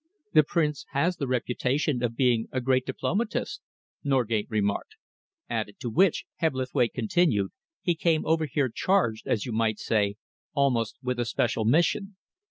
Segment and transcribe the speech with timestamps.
[0.33, 3.61] "The Prince has the reputation of being a great diplomatist,"
[4.03, 4.95] Norgate remarked.
[5.47, 7.51] "Added to which," Hebblethwaite continued,
[7.83, 10.15] "he came over here charged, as you might say,
[10.55, 12.15] almost with a special mission.